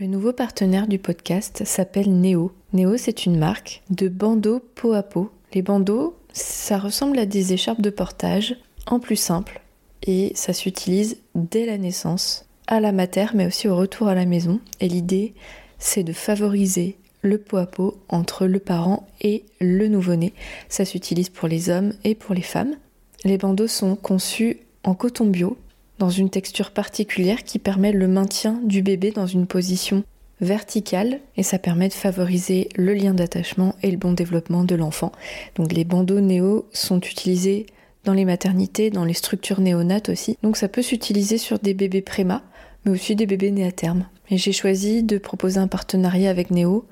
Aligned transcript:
Le 0.00 0.08
nouveau 0.08 0.32
partenaire 0.32 0.88
du 0.88 0.98
podcast 0.98 1.62
s'appelle 1.64 2.20
Neo. 2.20 2.50
Neo, 2.72 2.96
c'est 2.96 3.26
une 3.26 3.38
marque 3.38 3.84
de 3.90 4.08
bandeaux 4.08 4.60
peau 4.74 4.92
à 4.92 5.04
peau. 5.04 5.30
Les 5.52 5.62
bandeaux, 5.62 6.16
ça 6.32 6.78
ressemble 6.78 7.16
à 7.16 7.26
des 7.26 7.52
écharpes 7.52 7.80
de 7.80 7.90
portage 7.90 8.56
en 8.86 8.98
plus 8.98 9.14
simple 9.14 9.60
et 10.02 10.32
ça 10.34 10.52
s'utilise 10.52 11.18
dès 11.36 11.64
la 11.64 11.78
naissance, 11.78 12.44
à 12.66 12.80
la 12.80 12.90
mater, 12.90 13.26
mais 13.34 13.46
aussi 13.46 13.68
au 13.68 13.76
retour 13.76 14.08
à 14.08 14.16
la 14.16 14.26
maison. 14.26 14.58
Et 14.80 14.88
l'idée, 14.88 15.32
c'est 15.78 16.02
de 16.02 16.12
favoriser 16.12 16.96
le 17.22 17.38
peau 17.38 17.58
à 17.58 17.66
peau 17.66 17.96
entre 18.08 18.46
le 18.46 18.58
parent 18.58 19.06
et 19.20 19.44
le 19.60 19.86
nouveau-né. 19.86 20.32
Ça 20.68 20.84
s'utilise 20.84 21.28
pour 21.28 21.46
les 21.46 21.70
hommes 21.70 21.92
et 22.02 22.16
pour 22.16 22.34
les 22.34 22.42
femmes. 22.42 22.74
Les 23.22 23.38
bandeaux 23.38 23.68
sont 23.68 23.94
conçus 23.94 24.58
en 24.82 24.94
coton 24.94 25.26
bio 25.26 25.56
dans 26.04 26.10
une 26.10 26.28
texture 26.28 26.70
particulière 26.70 27.44
qui 27.44 27.58
permet 27.58 27.90
le 27.90 28.06
maintien 28.06 28.60
du 28.62 28.82
bébé 28.82 29.10
dans 29.10 29.26
une 29.26 29.46
position 29.46 30.04
verticale 30.42 31.20
et 31.38 31.42
ça 31.42 31.58
permet 31.58 31.88
de 31.88 31.94
favoriser 31.94 32.68
le 32.76 32.92
lien 32.92 33.14
d'attachement 33.14 33.74
et 33.82 33.90
le 33.90 33.96
bon 33.96 34.12
développement 34.12 34.64
de 34.64 34.74
l'enfant. 34.74 35.12
Donc 35.56 35.72
les 35.72 35.84
bandeaux 35.84 36.20
néo 36.20 36.66
sont 36.74 37.00
utilisés 37.00 37.64
dans 38.04 38.12
les 38.12 38.26
maternités, 38.26 38.90
dans 38.90 39.06
les 39.06 39.14
structures 39.14 39.62
néonates 39.62 40.10
aussi. 40.10 40.36
Donc 40.42 40.58
ça 40.58 40.68
peut 40.68 40.82
s'utiliser 40.82 41.38
sur 41.38 41.58
des 41.58 41.72
bébés 41.72 42.02
préma, 42.02 42.42
mais 42.84 42.92
aussi 42.92 43.16
des 43.16 43.24
bébés 43.24 43.50
nés 43.50 43.66
à 43.66 43.72
terme. 43.72 44.04
Et 44.28 44.36
j'ai 44.36 44.52
choisi 44.52 45.04
de 45.04 45.16
proposer 45.16 45.58
un 45.58 45.68
partenariat 45.68 46.28
avec 46.28 46.50
Néo 46.50 46.84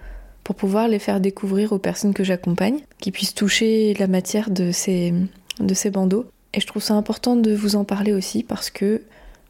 pour 0.42 0.54
pouvoir 0.54 0.88
les 0.88 0.98
faire 0.98 1.20
découvrir 1.20 1.74
aux 1.74 1.78
personnes 1.78 2.14
que 2.14 2.24
j'accompagne, 2.24 2.78
qui 2.98 3.10
puissent 3.10 3.34
toucher 3.34 3.92
la 3.92 4.06
matière 4.06 4.48
de 4.48 4.72
ces, 4.72 5.12
de 5.60 5.74
ces 5.74 5.90
bandeaux 5.90 6.24
et 6.54 6.60
je 6.60 6.66
trouve 6.66 6.82
ça 6.82 6.94
important 6.94 7.36
de 7.36 7.54
vous 7.54 7.76
en 7.76 7.84
parler 7.84 8.12
aussi 8.12 8.42
parce 8.42 8.70
que 8.70 9.02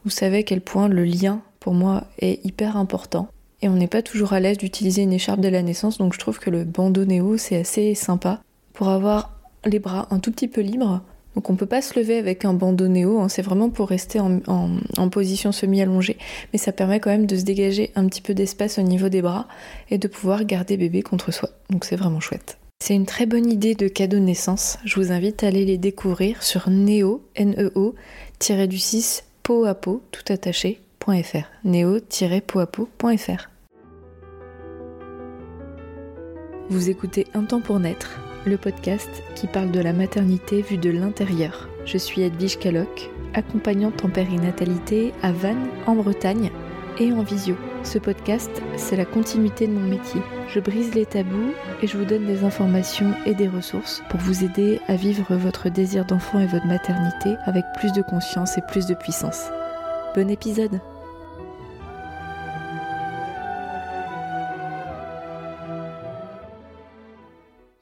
vous 0.04 0.10
savez 0.10 0.38
à 0.38 0.42
quel 0.42 0.60
point 0.60 0.88
le 0.88 1.04
lien 1.04 1.42
pour 1.60 1.74
moi 1.74 2.04
est 2.18 2.44
hyper 2.44 2.76
important. 2.76 3.28
Et 3.60 3.68
on 3.68 3.74
n'est 3.74 3.88
pas 3.88 4.02
toujours 4.02 4.32
à 4.32 4.40
l'aise 4.40 4.58
d'utiliser 4.58 5.02
une 5.02 5.12
écharpe 5.12 5.40
de 5.40 5.48
la 5.48 5.62
naissance, 5.62 5.98
donc 5.98 6.14
je 6.14 6.18
trouve 6.18 6.40
que 6.40 6.50
le 6.50 6.64
bandeau 6.64 7.04
néo 7.04 7.36
c'est 7.36 7.56
assez 7.56 7.94
sympa 7.94 8.40
pour 8.72 8.88
avoir 8.88 9.38
les 9.64 9.78
bras 9.78 10.08
un 10.10 10.18
tout 10.18 10.32
petit 10.32 10.48
peu 10.48 10.60
libres. 10.60 11.00
Donc 11.34 11.48
on 11.48 11.56
peut 11.56 11.66
pas 11.66 11.80
se 11.80 11.98
lever 11.98 12.18
avec 12.18 12.44
un 12.44 12.52
bandeau 12.52 12.88
néo, 12.88 13.20
hein. 13.20 13.28
c'est 13.28 13.42
vraiment 13.42 13.70
pour 13.70 13.88
rester 13.88 14.20
en, 14.20 14.40
en 14.46 15.08
position 15.08 15.50
semi-allongée, 15.50 16.18
mais 16.52 16.58
ça 16.58 16.72
permet 16.72 17.00
quand 17.00 17.10
même 17.10 17.26
de 17.26 17.36
se 17.36 17.44
dégager 17.44 17.90
un 17.94 18.06
petit 18.06 18.20
peu 18.20 18.34
d'espace 18.34 18.78
au 18.78 18.82
niveau 18.82 19.08
des 19.08 19.22
bras 19.22 19.46
et 19.90 19.96
de 19.96 20.08
pouvoir 20.08 20.44
garder 20.44 20.76
bébé 20.76 21.02
contre 21.02 21.32
soi. 21.32 21.48
Donc 21.70 21.84
c'est 21.84 21.96
vraiment 21.96 22.20
chouette. 22.20 22.58
C'est 22.84 22.96
une 22.96 23.06
très 23.06 23.26
bonne 23.26 23.48
idée 23.48 23.76
de 23.76 23.86
cadeau 23.86 24.16
de 24.16 24.22
naissance. 24.22 24.76
Je 24.84 24.96
vous 24.96 25.12
invite 25.12 25.44
à 25.44 25.46
aller 25.46 25.64
les 25.64 25.78
découvrir 25.78 26.42
sur 26.42 26.68
neo, 26.68 27.22
N-E-O, 27.36 27.94
du 28.66 28.78
6, 28.78 29.22
peau 29.44 29.66
à 29.66 29.76
peau, 29.76 30.02
tout 30.10 30.32
attaché, 30.32 30.80
.fr. 30.98 31.44
neo-peau 31.62 32.58
à 32.58 32.66
peau.fr. 32.66 33.50
Vous 36.70 36.90
écoutez 36.90 37.28
Un 37.34 37.44
temps 37.44 37.60
pour 37.60 37.78
naître, 37.78 38.18
le 38.46 38.56
podcast 38.56 39.10
qui 39.36 39.46
parle 39.46 39.70
de 39.70 39.78
la 39.78 39.92
maternité 39.92 40.60
vue 40.60 40.76
de 40.76 40.90
l'intérieur. 40.90 41.68
Je 41.84 41.98
suis 41.98 42.22
Edwige 42.22 42.58
Caloc, 42.58 43.10
accompagnante 43.32 44.04
en 44.04 44.08
périnatalité 44.08 45.12
à 45.22 45.30
Vannes, 45.30 45.68
en 45.86 45.94
Bretagne, 45.94 46.50
et 46.98 47.12
en 47.12 47.22
visio. 47.22 47.56
Ce 47.84 47.98
podcast, 47.98 48.50
c'est 48.76 48.96
la 48.96 49.04
continuité 49.04 49.66
de 49.66 49.72
mon 49.72 49.88
métier. 49.88 50.20
Je 50.48 50.60
brise 50.60 50.94
les 50.94 51.06
tabous 51.06 51.52
et 51.82 51.86
je 51.86 51.96
vous 51.96 52.04
donne 52.04 52.26
des 52.26 52.44
informations 52.44 53.14
et 53.26 53.34
des 53.34 53.48
ressources 53.48 54.02
pour 54.10 54.20
vous 54.20 54.44
aider 54.44 54.80
à 54.88 54.96
vivre 54.96 55.34
votre 55.34 55.68
désir 55.68 56.04
d'enfant 56.04 56.40
et 56.40 56.46
votre 56.46 56.66
maternité 56.66 57.36
avec 57.44 57.64
plus 57.78 57.92
de 57.92 58.02
conscience 58.02 58.56
et 58.58 58.62
plus 58.68 58.86
de 58.86 58.94
puissance. 58.94 59.48
Bon 60.14 60.28
épisode 60.30 60.80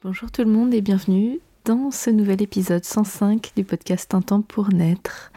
Bonjour 0.03 0.31
tout 0.31 0.43
le 0.43 0.49
monde 0.49 0.73
et 0.73 0.81
bienvenue 0.81 1.39
dans 1.65 1.91
ce 1.91 2.09
nouvel 2.09 2.41
épisode 2.41 2.83
105 2.83 3.51
du 3.55 3.63
podcast 3.63 4.13
Un 4.15 4.21
temps 4.21 4.41
pour 4.41 4.69
naître. 4.73 5.31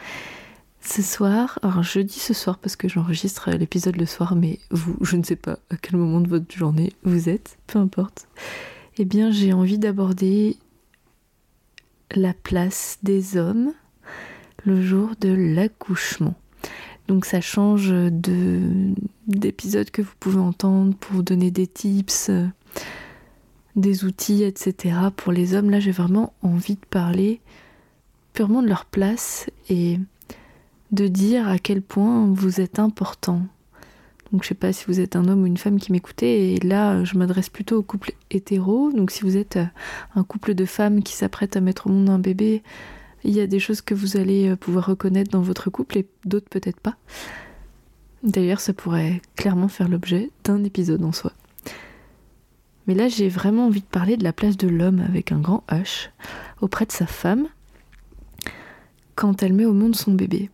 Ce 0.87 1.01
soir, 1.01 1.57
alors 1.63 1.81
je 1.81 1.99
dis 1.99 2.19
ce 2.19 2.33
soir 2.33 2.59
parce 2.59 2.75
que 2.75 2.87
j'enregistre 2.87 3.49
l'épisode 3.49 3.95
le 3.95 4.05
soir, 4.05 4.35
mais 4.35 4.59
vous, 4.69 4.95
je 5.01 5.17
ne 5.17 5.23
sais 5.23 5.35
pas 5.35 5.57
à 5.71 5.77
quel 5.77 5.97
moment 5.97 6.21
de 6.21 6.29
votre 6.29 6.55
journée 6.55 6.93
vous 7.03 7.27
êtes, 7.27 7.57
peu 7.65 7.79
importe. 7.79 8.27
Eh 8.97 9.03
bien, 9.03 9.31
j'ai 9.31 9.51
envie 9.51 9.79
d'aborder 9.79 10.57
la 12.11 12.35
place 12.35 12.99
des 13.01 13.35
hommes 13.35 13.73
le 14.63 14.81
jour 14.81 15.11
de 15.19 15.29
l'accouchement. 15.29 16.35
Donc 17.07 17.25
ça 17.25 17.41
change 17.41 17.89
de 17.89 18.93
d'épisodes 19.27 19.89
que 19.89 20.03
vous 20.03 20.13
pouvez 20.19 20.39
entendre 20.39 20.95
pour 20.95 21.23
donner 21.23 21.49
des 21.49 21.67
tips, 21.67 22.29
des 23.75 24.05
outils, 24.05 24.43
etc. 24.43 24.95
Pour 25.15 25.31
les 25.31 25.55
hommes, 25.55 25.71
là 25.71 25.79
j'ai 25.79 25.91
vraiment 25.91 26.33
envie 26.43 26.75
de 26.75 26.85
parler 26.89 27.41
purement 28.33 28.61
de 28.61 28.67
leur 28.67 28.85
place 28.85 29.49
et 29.67 29.99
de 30.91 31.07
dire 31.07 31.47
à 31.47 31.57
quel 31.57 31.81
point 31.81 32.27
vous 32.27 32.61
êtes 32.61 32.79
important. 32.79 33.41
Donc 34.31 34.43
je 34.43 34.49
sais 34.49 34.55
pas 34.55 34.73
si 34.73 34.85
vous 34.87 34.99
êtes 34.99 35.15
un 35.15 35.27
homme 35.27 35.43
ou 35.43 35.45
une 35.45 35.57
femme 35.57 35.79
qui 35.79 35.91
m'écoutez, 35.91 36.53
et 36.53 36.59
là 36.59 37.03
je 37.03 37.17
m'adresse 37.17 37.49
plutôt 37.49 37.77
au 37.77 37.83
couple 37.83 38.13
hétéro. 38.31 38.91
Donc 38.91 39.11
si 39.11 39.21
vous 39.21 39.37
êtes 39.37 39.57
euh, 39.57 39.65
un 40.15 40.23
couple 40.23 40.55
de 40.55 40.65
femmes 40.65 41.03
qui 41.03 41.13
s'apprêtent 41.13 41.55
à 41.55 41.61
mettre 41.61 41.87
au 41.87 41.89
monde 41.91 42.09
un 42.09 42.19
bébé, 42.19 42.63
il 43.23 43.33
y 43.33 43.39
a 43.39 43.47
des 43.47 43.59
choses 43.59 43.81
que 43.81 43.93
vous 43.93 44.17
allez 44.17 44.49
euh, 44.49 44.55
pouvoir 44.55 44.87
reconnaître 44.87 45.31
dans 45.31 45.41
votre 45.41 45.69
couple 45.69 45.99
et 45.99 46.07
d'autres 46.25 46.49
peut-être 46.49 46.79
pas. 46.79 46.95
D'ailleurs 48.23 48.59
ça 48.59 48.73
pourrait 48.73 49.21
clairement 49.35 49.67
faire 49.67 49.87
l'objet 49.87 50.31
d'un 50.43 50.63
épisode 50.63 51.03
en 51.03 51.11
soi. 51.11 51.31
Mais 52.87 52.95
là 52.95 53.07
j'ai 53.07 53.29
vraiment 53.29 53.67
envie 53.67 53.81
de 53.81 53.85
parler 53.85 54.17
de 54.17 54.23
la 54.23 54.33
place 54.33 54.57
de 54.57 54.67
l'homme 54.67 55.01
avec 55.07 55.31
un 55.31 55.39
grand 55.39 55.63
H 55.69 56.09
auprès 56.61 56.85
de 56.85 56.91
sa 56.91 57.05
femme 57.05 57.47
quand 59.15 59.43
elle 59.43 59.53
met 59.53 59.65
au 59.65 59.73
monde 59.73 59.95
son 59.95 60.11
bébé 60.11 60.49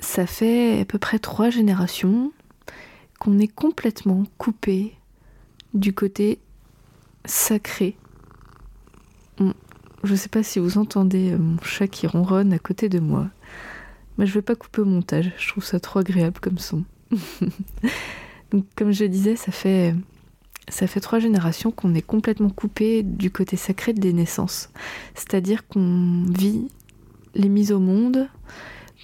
ça 0.00 0.26
fait 0.26 0.80
à 0.80 0.84
peu 0.84 0.98
près 0.98 1.18
trois 1.18 1.50
générations 1.50 2.32
qu'on 3.18 3.38
est 3.38 3.48
complètement 3.48 4.24
coupé 4.38 4.94
du 5.72 5.92
côté 5.92 6.38
sacré. 7.24 7.96
Je 9.38 10.12
ne 10.12 10.16
sais 10.16 10.28
pas 10.28 10.42
si 10.42 10.58
vous 10.58 10.76
entendez 10.76 11.32
euh, 11.32 11.38
mon 11.38 11.58
chat 11.62 11.88
qui 11.88 12.06
ronronne 12.06 12.52
à 12.52 12.58
côté 12.58 12.90
de 12.90 13.00
moi. 13.00 13.28
Mais 14.18 14.26
je 14.26 14.34
vais 14.34 14.42
pas 14.42 14.54
couper 14.54 14.82
au 14.82 14.84
montage, 14.84 15.32
je 15.38 15.48
trouve 15.48 15.64
ça 15.64 15.80
trop 15.80 16.00
agréable 16.00 16.38
comme 16.40 16.58
son. 16.58 16.84
Comme 18.76 18.92
je 18.92 19.04
disais, 19.04 19.34
ça 19.34 19.50
fait 19.50 19.96
ça 20.68 20.86
fait 20.86 21.00
trois 21.00 21.18
générations 21.18 21.70
qu'on 21.70 21.94
est 21.94 22.02
complètement 22.02 22.50
coupé 22.50 23.02
du 23.02 23.30
côté 23.30 23.56
sacré 23.56 23.92
des 23.92 24.12
naissances. 24.12 24.70
C'est-à-dire 25.14 25.66
qu'on 25.66 26.24
vit 26.28 26.68
les 27.34 27.48
mises 27.48 27.72
au 27.72 27.80
monde 27.80 28.28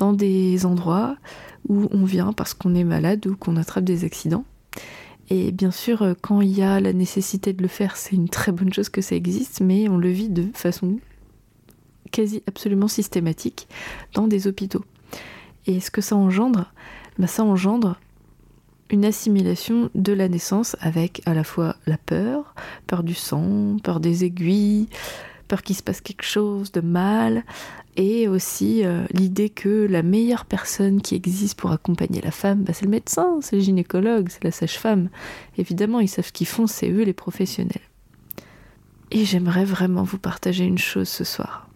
dans 0.01 0.13
des 0.15 0.67
endroits 0.67 1.17
où 1.69 1.87
on 1.93 2.05
vient 2.05 2.33
parce 2.33 2.55
qu'on 2.55 2.75
est 2.75 2.85
malade 2.85 3.25
ou 3.27 3.37
qu'on 3.37 3.57
attrape 3.57 3.85
des 3.85 4.05
accidents. 4.05 4.45
Et 5.29 5.53
bien 5.53 5.71
sûr, 5.71 6.03
euh, 6.03 6.15
quand 6.21 6.41
il 6.41 6.51
y 6.51 6.63
a 6.63 6.81
la 6.81 6.93
nécessité 6.93 7.53
de 7.53 7.63
le 7.63 7.69
faire, 7.69 7.97
c'est 7.97 8.17
une 8.17 8.29
très 8.29 8.51
bonne 8.51 8.73
chose 8.73 8.89
que 8.89 9.03
ça 9.03 9.15
existe, 9.15 9.61
mais 9.61 9.89
on 9.89 9.99
le 9.99 10.09
vit 10.09 10.31
de 10.31 10.47
façon 10.55 10.99
quasi 12.11 12.43
absolument 12.49 12.89
systématique 12.89 13.69
dans 14.15 14.27
des 14.27 14.49
hôpitaux. 14.49 14.85
Et 15.67 15.79
ce 15.79 15.91
que 15.91 16.01
ça 16.01 16.17
engendre 16.17 16.73
bah, 17.19 17.29
Ça 17.29 17.45
engendre 17.45 18.01
une 18.89 19.05
assimilation 19.05 19.91
de 19.95 20.13
la 20.13 20.29
naissance 20.29 20.77
avec 20.81 21.23
à 21.27 21.35
la 21.35 21.45
fois 21.45 21.77
la 21.87 21.99
peur, 21.99 22.55
peur 22.89 23.05
du 23.05 23.15
sang, 23.15 23.77
peur 23.85 24.01
des 24.01 24.25
aiguilles, 24.25 24.89
peur 25.51 25.63
qu'il 25.65 25.75
se 25.75 25.83
passe 25.83 26.01
quelque 26.01 26.25
chose 26.25 26.71
de 26.71 26.81
mal, 26.81 27.45
et 27.97 28.29
aussi 28.29 28.85
euh, 28.85 29.05
l'idée 29.13 29.51
que 29.51 29.85
la 29.91 30.05
meilleure 30.05 30.45
personne 30.45 31.03
qui 31.03 31.17
existe 31.17 31.59
pour 31.59 31.73
accompagner 31.73 32.21
la 32.21 32.31
femme, 32.31 32.63
bah, 32.63 32.73
c'est 32.73 32.85
le 32.85 32.91
médecin, 32.91 33.41
c'est 33.43 33.57
le 33.57 33.63
gynécologue, 33.63 34.29
c'est 34.29 34.45
la 34.45 34.53
sage-femme. 34.53 35.11
Évidemment, 35.59 35.99
ils 35.99 36.09
savent 36.09 36.27
ce 36.27 36.33
qu'ils 36.33 36.47
font, 36.47 36.69
c'est 36.69 36.89
eux 36.89 37.03
les 37.03 37.13
professionnels. 37.13 37.83
Et 39.11 39.25
j'aimerais 39.25 39.65
vraiment 39.65 40.05
vous 40.05 40.19
partager 40.19 40.65
une 40.65 40.79
chose 40.79 41.09
ce 41.09 41.25
soir. 41.25 41.69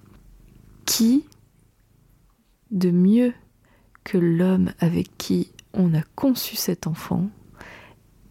Qui 0.87 1.25
de 2.71 2.93
mieux 2.93 3.33
que 4.05 4.19
l'homme 4.19 4.71
avec 4.79 5.19
qui 5.19 5.51
on 5.73 5.95
a 5.95 6.03
conçu 6.15 6.55
cet 6.55 6.87
enfant 6.87 7.29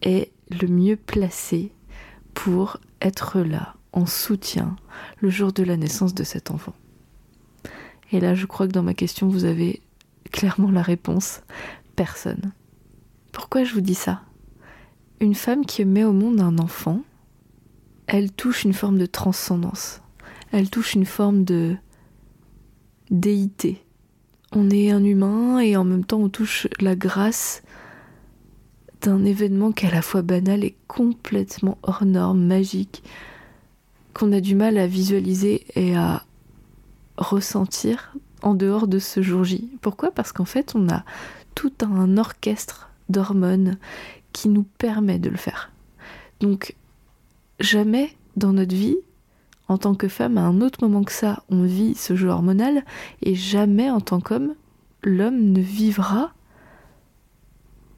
est 0.00 0.30
le 0.50 0.68
mieux 0.68 0.96
placé 0.96 1.70
pour 2.32 2.78
être 3.02 3.40
là 3.40 3.74
en 3.94 4.06
soutien 4.06 4.76
le 5.20 5.30
jour 5.30 5.52
de 5.52 5.62
la 5.62 5.76
naissance 5.76 6.14
de 6.14 6.24
cet 6.24 6.50
enfant 6.50 6.74
Et 8.12 8.20
là, 8.20 8.34
je 8.34 8.44
crois 8.44 8.66
que 8.66 8.72
dans 8.72 8.82
ma 8.82 8.94
question, 8.94 9.28
vous 9.28 9.44
avez 9.44 9.80
clairement 10.30 10.70
la 10.70 10.82
réponse. 10.82 11.40
Personne. 11.96 12.52
Pourquoi 13.32 13.64
je 13.64 13.72
vous 13.72 13.80
dis 13.80 13.94
ça? 13.94 14.22
Une 15.20 15.34
femme 15.34 15.64
qui 15.64 15.84
met 15.84 16.04
au 16.04 16.12
monde 16.12 16.40
un 16.40 16.58
enfant, 16.58 17.00
elle 18.06 18.32
touche 18.32 18.64
une 18.64 18.74
forme 18.74 18.98
de 18.98 19.06
transcendance. 19.06 20.02
Elle 20.50 20.70
touche 20.70 20.94
une 20.94 21.06
forme 21.06 21.44
de 21.44 21.76
déité. 23.10 23.84
On 24.52 24.70
est 24.70 24.90
un 24.90 25.02
humain 25.02 25.60
et 25.60 25.76
en 25.76 25.84
même 25.84 26.04
temps 26.04 26.20
on 26.20 26.28
touche 26.28 26.68
la 26.80 26.96
grâce 26.96 27.62
d'un 29.02 29.24
événement 29.24 29.72
qui 29.72 29.86
est 29.86 29.88
à 29.88 29.94
la 29.94 30.02
fois 30.02 30.22
banal 30.22 30.64
et 30.64 30.76
complètement 30.88 31.78
hors 31.82 32.04
norme, 32.04 32.44
magique, 32.44 33.02
qu'on 34.14 34.32
a 34.32 34.40
du 34.40 34.54
mal 34.54 34.78
à 34.78 34.86
visualiser 34.86 35.66
et 35.74 35.96
à 35.96 36.24
ressentir 37.16 38.14
en 38.42 38.54
dehors 38.54 38.88
de 38.88 38.98
ce 38.98 39.22
jour 39.22 39.44
J. 39.44 39.70
Pourquoi? 39.80 40.10
Parce 40.10 40.32
qu'en 40.32 40.44
fait, 40.44 40.74
on 40.74 40.88
a 40.88 41.04
tout 41.54 41.72
un 41.82 42.16
orchestre 42.16 42.90
d'hormones 43.08 43.78
qui 44.32 44.48
nous 44.48 44.64
permet 44.78 45.18
de 45.18 45.30
le 45.30 45.36
faire. 45.36 45.70
Donc, 46.40 46.74
jamais 47.60 48.16
dans 48.36 48.52
notre 48.52 48.74
vie, 48.74 48.96
en 49.68 49.78
tant 49.78 49.94
que 49.94 50.08
femme, 50.08 50.38
à 50.38 50.42
un 50.42 50.60
autre 50.60 50.80
moment 50.82 51.04
que 51.04 51.12
ça, 51.12 51.42
on 51.48 51.64
vit 51.64 51.94
ce 51.94 52.16
jeu 52.16 52.28
hormonal, 52.28 52.84
et 53.22 53.34
jamais 53.34 53.90
en 53.90 54.00
tant 54.00 54.20
qu'homme, 54.20 54.54
l'homme 55.02 55.52
ne 55.52 55.60
vivra 55.60 56.32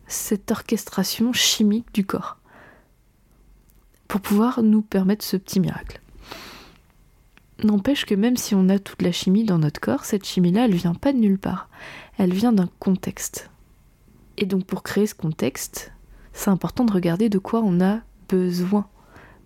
cette 0.07 0.51
orchestration 0.51 1.33
chimique 1.33 1.93
du 1.93 2.07
corps 2.07 2.39
pour 4.07 4.21
pouvoir 4.21 4.63
nous 4.63 4.83
permettre 4.83 5.25
ce 5.25 5.37
petit 5.37 5.59
miracle. 5.59 6.01
N'empêche 7.65 8.05
que 8.05 8.15
même 8.15 8.37
si 8.37 8.55
on 8.55 8.69
a 8.69 8.79
toute 8.79 9.03
la 9.03 9.13
chimie 9.13 9.45
dans 9.45 9.59
notre 9.59 9.81
corps, 9.81 10.05
cette 10.05 10.27
chimie-là, 10.27 10.67
elle 10.67 10.75
vient 10.75 10.95
pas 10.95 11.13
de 11.13 11.19
nulle 11.19 11.39
part. 11.39 11.71
Elle 12.19 12.35
vient 12.35 12.53
d'un 12.53 12.69
contexte. 12.79 13.51
Et 14.37 14.45
donc 14.45 14.67
pour 14.67 14.83
créer 14.83 15.07
ce 15.07 15.15
contexte, 15.15 15.93
c'est 16.35 16.51
important 16.51 16.85
de 16.85 16.93
regarder 16.93 17.31
de 17.31 17.39
quoi 17.39 17.63
on 17.65 17.81
a 17.81 18.01
besoin 18.29 18.87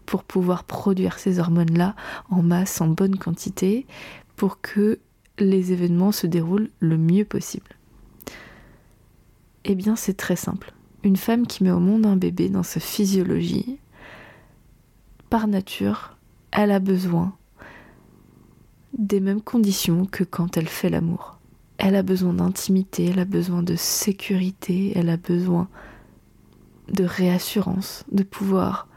pour 0.06 0.24
pouvoir 0.24 0.64
produire 0.64 1.20
ces 1.20 1.38
hormones-là 1.38 1.94
en 2.30 2.42
masse, 2.42 2.80
en 2.80 2.88
bonne 2.88 3.16
quantité, 3.16 3.86
pour 4.34 4.60
que 4.60 4.98
les 5.38 5.72
événements 5.72 6.10
se 6.10 6.26
déroulent 6.26 6.70
le 6.80 6.98
mieux 6.98 7.24
possible. 7.24 7.76
Eh 9.64 9.76
bien, 9.76 9.94
c'est 9.94 10.16
très 10.16 10.34
simple. 10.34 10.72
Une 11.04 11.16
femme 11.16 11.46
qui 11.46 11.62
met 11.62 11.70
au 11.70 11.78
monde 11.78 12.06
un 12.06 12.16
bébé 12.16 12.48
dans 12.48 12.64
sa 12.64 12.80
physiologie, 12.80 13.78
par 15.28 15.46
nature, 15.46 16.16
elle 16.50 16.72
a 16.72 16.80
besoin 16.80 17.36
des 18.96 19.20
mêmes 19.20 19.42
conditions 19.42 20.04
que 20.04 20.24
quand 20.24 20.56
elle 20.56 20.68
fait 20.68 20.90
l'amour. 20.90 21.38
Elle 21.78 21.96
a 21.96 22.02
besoin 22.02 22.34
d'intimité, 22.34 23.06
elle 23.06 23.18
a 23.18 23.24
besoin 23.24 23.62
de 23.62 23.76
sécurité, 23.76 24.92
elle 24.94 25.08
a 25.08 25.16
besoin 25.16 25.68
de 26.88 27.04
réassurance, 27.04 28.04
de 28.12 28.22
pouvoir 28.22 28.88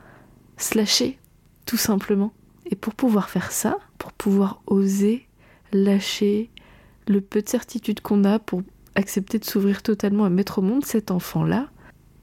se 0.58 0.78
lâcher, 0.78 1.20
tout 1.66 1.78
simplement. 1.78 2.34
Et 2.66 2.76
pour 2.76 2.94
pouvoir 2.94 3.30
faire 3.30 3.52
ça, 3.52 3.78
pour 3.98 4.12
pouvoir 4.12 4.62
oser 4.68 5.28
lâcher 5.72 6.50
le 7.08 7.22
peu 7.22 7.42
de 7.42 7.50
certitude 7.50 8.02
qu'on 8.02 8.24
a 8.24 8.40
pour 8.40 8.64
accepter 8.96 9.40
de 9.40 9.46
s'ouvrir 9.46 9.82
totalement 9.82 10.26
à 10.26 10.30
mettre 10.30 10.60
au 10.60 10.62
monde 10.62 10.86
cet 10.86 11.12
enfant-là, 11.12 11.70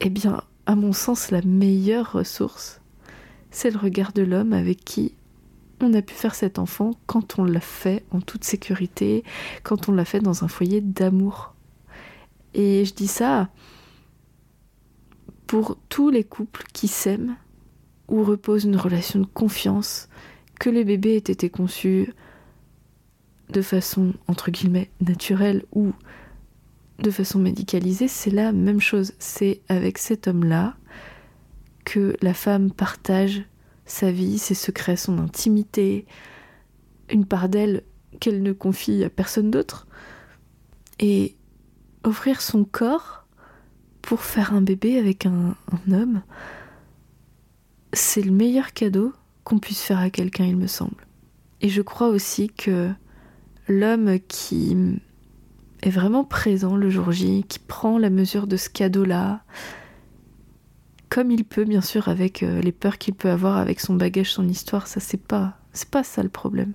eh 0.01 0.11
bien, 0.11 0.43
à 0.67 0.75
mon 0.75 0.93
sens, 0.93 1.31
la 1.31 1.43
meilleure 1.43 2.13
ressource, 2.13 2.81
c'est 3.51 3.71
le 3.71 3.79
regard 3.79 4.13
de 4.13 4.23
l'homme 4.23 4.53
avec 4.53 4.85
qui 4.85 5.15
on 5.83 5.95
a 5.95 6.03
pu 6.03 6.15
faire 6.15 6.35
cet 6.35 6.59
enfant 6.59 6.93
quand 7.07 7.39
on 7.39 7.45
l'a 7.45 7.61
fait 7.61 8.05
en 8.11 8.21
toute 8.21 8.45
sécurité, 8.45 9.25
quand 9.63 9.89
on 9.89 9.93
l'a 9.93 10.05
fait 10.05 10.21
dans 10.21 10.45
un 10.45 10.49
foyer 10.49 10.81
d'amour. 10.81 11.55
Et 12.55 12.85
je 12.85 12.95
dis 12.95 13.07
ça 13.07 13.49
pour 15.47 15.79
tous 15.89 16.11
les 16.11 16.25
couples 16.25 16.65
qui 16.73 16.87
s'aiment, 16.87 17.37
où 18.09 18.23
repose 18.23 18.65
une 18.65 18.77
relation 18.77 19.21
de 19.21 19.27
confiance, 19.27 20.09
que 20.59 20.71
les 20.71 20.85
bébés 20.85 21.15
aient 21.15 21.33
été 21.33 21.51
conçus 21.51 22.13
de 23.49 23.63
façon 23.63 24.13
entre 24.29 24.51
guillemets 24.51 24.91
naturelle 25.01 25.65
ou 25.73 25.93
de 27.01 27.11
façon 27.11 27.39
médicalisée, 27.39 28.09
c'est 28.09 28.31
la 28.31 28.53
même 28.53 28.81
chose. 28.81 29.13
C'est 29.19 29.61
avec 29.69 29.99
cet 29.99 30.29
homme-là 30.29 30.77
que 31.85 32.17
la 32.21 32.35
femme 32.35 32.71
partage 32.71 33.43
sa 33.91 34.11
vie, 34.11 34.39
ses 34.39 34.55
secrets, 34.55 34.97
son 34.97 35.19
intimité, 35.19 36.07
une 37.11 37.27
part 37.27 37.49
d'elle 37.49 37.83
qu'elle 38.21 38.43
ne 38.43 38.53
confie 38.53 39.05
à 39.05 39.11
personne 39.11 39.51
d'autre. 39.51 39.87
Et 40.99 41.37
offrir 42.05 42.41
son 42.41 42.65
corps 42.65 43.27
pour 44.03 44.21
faire 44.23 44.55
un 44.55 44.63
bébé 44.63 44.99
avec 44.99 45.27
un, 45.27 45.57
homme, 45.91 46.23
c'est 47.93 48.23
le 48.23 48.31
meilleur 48.31 48.73
cadeau 48.73 49.13
qu'on 49.45 49.59
puisse 49.59 49.83
faire 49.83 49.99
à 49.99 50.11
quelqu'un, 50.11 50.45
il 50.45 50.57
me 50.57 50.67
semble. 50.67 51.07
Et 51.61 51.69
je 51.69 51.83
crois 51.83 52.09
aussi 52.09 52.49
que 52.49 52.91
l'homme 53.69 54.19
qui 54.29 54.77
est 55.83 55.91
vraiment 55.91 56.25
présent 56.25 56.77
le 56.77 56.91
jour 56.91 57.13
J, 57.13 57.45
qui 57.49 57.59
prend 57.59 57.99
la 57.99 58.11
mesure 58.11 58.47
de 58.47 58.57
ce 58.57 58.71
cadeau-là, 58.71 59.43
comme 61.11 61.31
il 61.33 61.45
peut, 61.45 61.65
bien 61.65 61.81
sûr, 61.81 62.09
avec 62.09 62.43
euh, 62.43 62.61
les 62.63 62.73
peurs 62.73 62.97
qu'il 62.97 63.15
peut 63.15 63.31
avoir 63.31 63.59
avec 63.59 63.81
son 63.81 63.95
bagage, 63.95 64.33
son 64.33 64.49
histoire, 64.49 64.87
ça 64.87 65.01
c'est 65.01 65.21
pas, 65.21 65.59
c'est 65.73 65.91
pas 65.91 66.05
ça 66.05 66.23
le 66.23 66.29
problème. 66.29 66.73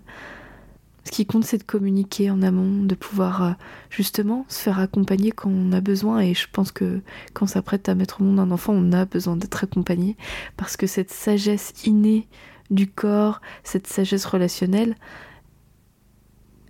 Ce 1.06 1.12
qui 1.12 1.26
compte, 1.26 1.46
c'est 1.46 1.60
de 1.60 1.64
communiquer 1.64 2.30
en 2.32 2.42
amont, 2.42 2.84
de 2.84 2.96
pouvoir 2.96 3.44
euh, 3.44 3.52
justement 3.90 4.46
se 4.50 4.60
faire 4.60 4.80
accompagner 4.80 5.32
quand 5.32 5.50
on 5.50 5.72
a 5.72 5.80
besoin. 5.80 6.20
Et 6.20 6.34
je 6.34 6.48
pense 6.52 6.72
que 6.72 7.02
quand 7.34 7.46
on 7.46 7.48
s'apprête 7.48 7.88
à 7.88 7.96
mettre 7.96 8.22
au 8.22 8.24
monde 8.26 8.40
un 8.40 8.52
enfant, 8.52 8.74
on 8.74 8.92
a 8.92 9.06
besoin 9.06 9.38
d'être 9.38 9.64
accompagné 9.64 10.18
parce 10.58 10.76
que 10.76 10.88
cette 10.88 11.12
sagesse 11.12 11.74
innée 11.86 12.28
du 12.72 12.88
corps, 12.88 13.40
cette 13.64 13.88
sagesse 13.88 14.26
relationnelle, 14.26 14.96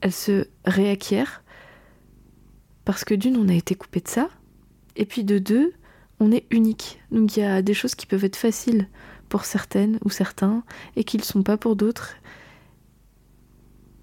elle 0.02 0.12
se 0.12 0.48
réacquiert 0.66 1.44
parce 2.84 3.06
que 3.06 3.16
d'une, 3.16 3.38
on 3.38 3.50
a 3.50 3.54
été 3.54 3.74
coupé 3.74 4.02
de 4.02 4.08
ça, 4.08 4.30
et 4.96 5.06
puis 5.06 5.24
de 5.24 5.40
deux, 5.40 5.74
on 6.20 6.32
est 6.32 6.46
unique. 6.52 7.02
Donc 7.12 7.36
il 7.36 7.42
y 7.42 7.44
a 7.44 7.62
des 7.62 7.74
choses 7.74 7.96
qui 7.96 8.06
peuvent 8.06 8.26
être 8.26 8.36
faciles 8.36 8.88
pour 9.30 9.46
certaines 9.46 10.00
ou 10.04 10.10
certains 10.10 10.64
et 10.96 11.04
qui 11.04 11.18
ne 11.18 11.24
sont 11.24 11.44
pas 11.44 11.58
pour 11.58 11.76
d'autres. 11.76 12.16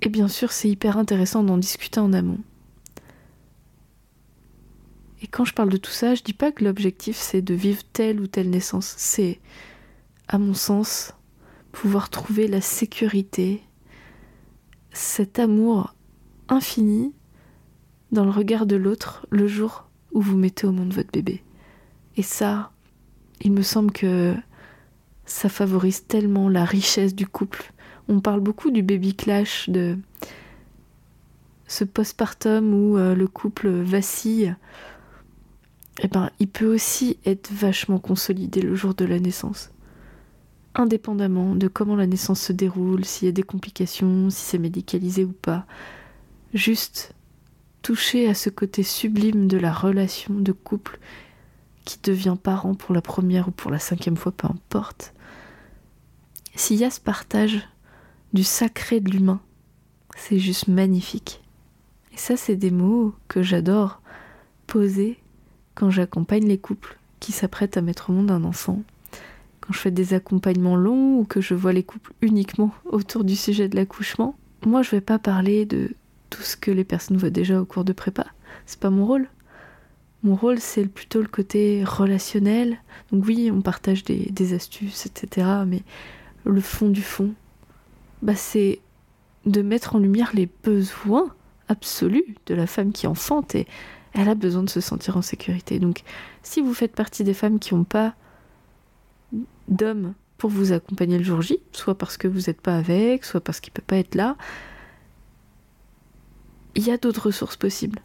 Et 0.03 0.09
bien 0.09 0.29
sûr, 0.29 0.51
c'est 0.53 0.69
hyper 0.69 0.99
intéressant 0.99 1.45
d'en 1.45 1.59
discuter 1.59 2.01
en 2.01 2.13
amont. 2.13 2.41
Et 5.23 5.29
quand 5.29 5.45
je 5.45 5.55
parle 5.55 5.71
de 5.71 5.77
tout 5.77 5.93
ça, 5.93 6.17
je 6.17 6.23
dis 6.23 6.33
pas 6.33 6.51
que 6.51 6.65
l'objectif 6.65 7.17
c'est 7.17 7.43
de 7.43 7.55
vivre 7.55 7.83
telle 7.93 8.21
ou 8.21 8.27
telle 8.27 8.51
naissance. 8.51 8.95
C'est, 8.99 9.41
à 10.27 10.39
mon 10.39 10.55
sens, 10.55 11.15
pouvoir 11.71 12.11
trouver 12.11 12.49
la 12.49 12.61
sécurité, 12.61 13.63
cet 14.93 15.39
amour 15.39 15.95
infini 16.49 17.15
dans 18.11 18.25
le 18.25 18.31
regard 18.31 18.67
de 18.67 18.77
l'autre 18.77 19.27
le 19.31 19.47
jour 19.47 19.89
où 20.13 20.21
vous 20.21 20.37
mettez 20.37 20.67
au 20.67 20.73
monde 20.73 20.93
votre 20.93 21.13
bébé. 21.13 21.43
Et 22.17 22.23
ça, 22.23 22.73
il 23.41 23.53
me 23.53 23.63
semble 23.63 23.93
que 23.93 24.35
ça 25.25 25.49
favorise 25.49 26.07
tellement 26.07 26.49
la 26.49 26.65
richesse 26.65 27.15
du 27.15 27.27
couple. 27.27 27.73
On 28.09 28.21
parle 28.21 28.41
beaucoup 28.41 28.71
du 28.71 28.83
baby 28.83 29.15
clash, 29.15 29.69
de 29.69 29.97
ce 31.67 31.85
postpartum 31.85 32.75
où 32.75 32.99
euh, 32.99 33.15
le 33.15 33.27
couple 33.27 33.69
vacille. 33.69 34.55
Eh 36.03 36.09
ben, 36.09 36.31
il 36.39 36.49
peut 36.49 36.73
aussi 36.73 37.19
être 37.25 37.51
vachement 37.53 37.99
consolidé 37.99 38.61
le 38.61 38.75
jour 38.75 38.95
de 38.95 39.05
la 39.05 39.19
naissance. 39.19 39.71
Indépendamment 40.75 41.55
de 41.55 41.69
comment 41.69 41.97
la 41.97 42.07
naissance 42.07 42.41
se 42.41 42.53
déroule, 42.53 43.05
s'il 43.05 43.27
y 43.27 43.29
a 43.29 43.33
des 43.33 43.43
complications, 43.43 44.31
si 44.31 44.41
c'est 44.41 44.59
médicalisé 44.59 45.25
ou 45.25 45.33
pas. 45.33 45.67
Juste 46.55 47.15
toucher 47.83 48.29
à 48.29 48.35
ce 48.35 48.49
côté 48.51 48.83
sublime 48.83 49.49
de 49.49 49.59
la 49.59 49.73
relation 49.73 50.35
de 50.35 50.53
couple 50.53 50.99
qui 51.85 51.99
devient 52.03 52.37
parent 52.41 52.75
pour 52.75 52.95
la 52.95 53.03
première 53.03 53.49
ou 53.49 53.51
pour 53.51 53.71
la 53.71 53.79
cinquième 53.79 54.17
fois, 54.17 54.33
peu 54.33 54.47
importe, 54.47 55.15
s'il 56.55 56.79
y 56.79 56.85
a 56.85 56.91
ce 56.91 57.01
partage 57.01 57.61
du 58.33 58.45
sacré 58.45 59.01
de 59.01 59.11
l'humain, 59.11 59.41
c'est 60.17 60.39
juste 60.39 60.69
magnifique. 60.69 61.43
Et 62.13 62.17
ça, 62.17 62.37
c'est 62.37 62.57
des 62.57 62.71
mots 62.71 63.15
que 63.29 63.43
j'adore 63.43 64.01
poser 64.67 65.19
quand 65.75 65.91
j'accompagne 65.91 66.47
les 66.47 66.59
couples 66.59 66.99
qui 67.21 67.33
s'apprêtent 67.33 67.77
à 67.77 67.83
mettre 67.83 68.11
au 68.11 68.13
monde 68.13 68.31
un 68.31 68.45
enfant. 68.45 68.83
Quand 69.61 69.73
je 69.73 69.79
fais 69.79 69.91
des 69.91 70.13
accompagnements 70.13 70.77
longs 70.77 71.19
ou 71.19 71.25
que 71.25 71.41
je 71.41 71.55
vois 71.55 71.73
les 71.73 71.85
couples 71.85 72.13
uniquement 72.21 72.75
autour 72.85 73.25
du 73.25 73.37
sujet 73.37 73.69
de 73.69 73.77
l'accouchement, 73.77 74.37
moi 74.67 74.83
je 74.83 74.91
vais 74.91 75.01
pas 75.01 75.19
parler 75.19 75.65
de 75.65 75.95
tout 76.31 76.43
ce 76.43 76.57
que 76.57 76.71
les 76.71 76.85
personnes 76.85 77.17
voient 77.17 77.31
déjà 77.31 77.61
au 77.61 77.65
cours 77.65 77.85
de 77.85 77.93
prépa. 77.93 78.27
C'est 78.67 78.81
pas 78.81 78.91
mon 78.91 79.07
rôle. 79.07 79.29
Mon 80.23 80.37
rôle, 80.37 80.61
c'est 80.61 80.87
plutôt 80.87 81.21
le 81.21 81.29
côté 81.29 81.83
relationnel. 81.85 82.79
Donc 83.11 83.25
oui, 83.27 83.51
on 83.53 83.61
partage 83.61 84.05
des, 84.05 84.55
astuces, 84.55 85.07
etc. 85.07 85.47
Mais 85.67 85.83
le 86.45 86.61
fond 86.61 86.89
du 86.89 87.03
fond, 87.03 87.35
bah, 88.23 88.37
c'est 88.37 88.81
de 89.47 89.63
mettre 89.63 89.97
en 89.97 89.99
lumière 89.99 90.31
les 90.35 90.49
besoins 90.63 91.35
absolus 91.69 92.37
de 92.47 92.55
la 92.55 92.67
femme 92.67 92.93
qui 92.93 93.07
enfante 93.07 93.55
et 93.55 93.67
elle 94.13 94.29
a 94.29 94.35
besoin 94.35 94.63
de 94.63 94.71
se 94.71 94.81
sentir 94.81 95.17
en 95.17 95.23
sécurité. 95.23 95.81
Donc 95.81 96.03
si 96.43 96.61
vous 96.61 96.75
faites 96.75 96.95
partie 96.95 97.25
des 97.25 97.35
femmes 97.35 97.59
qui 97.59 97.75
n'ont 97.75 97.85
pas 97.85 98.15
d'hommes 99.69 100.15
pour 100.39 100.51
vous 100.51 100.73
accompagner 100.73 101.19
le 101.19 101.25
jour 101.25 101.43
J, 101.43 101.59
soit 101.73 101.97
parce 101.97 102.17
que 102.17 102.29
vous 102.29 102.43
n'êtes 102.47 102.61
pas 102.61 102.77
avec, 102.77 103.25
soit 103.25 103.41
parce 103.41 103.61
qu'il 103.61 103.71
ne 103.73 103.77
peut 103.77 103.87
pas 103.87 103.97
être 103.97 104.15
là, 104.15 104.37
il 106.75 106.85
y 106.85 106.91
a 106.91 106.99
d'autres 106.99 107.27
ressources 107.27 107.57
possibles. 107.57 108.01